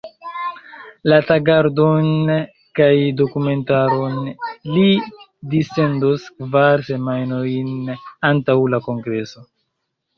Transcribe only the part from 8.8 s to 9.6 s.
kongreso.